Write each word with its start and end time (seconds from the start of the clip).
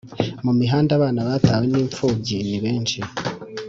mu 0.45 0.51
mihanda 0.59 0.91
abana 0.97 1.19
abatawe 1.23 1.65
n’imfubyi 1.67 2.37
ni 2.49 2.57
benshi 2.63 2.99